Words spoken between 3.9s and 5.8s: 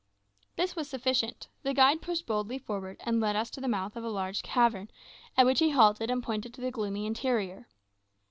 of a large cavern, at which he